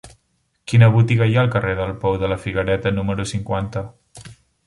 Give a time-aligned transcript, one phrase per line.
[0.71, 3.85] Quina botiga hi ha al carrer del Pou de la Figuereta número cinquanta?